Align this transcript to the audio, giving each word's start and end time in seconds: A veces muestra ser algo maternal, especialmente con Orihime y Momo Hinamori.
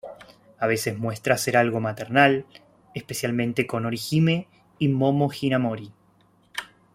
A 0.57 0.65
veces 0.65 0.97
muestra 0.97 1.37
ser 1.37 1.55
algo 1.55 1.79
maternal, 1.79 2.47
especialmente 2.95 3.67
con 3.67 3.85
Orihime 3.85 4.47
y 4.79 4.87
Momo 4.87 5.29
Hinamori. 5.31 5.91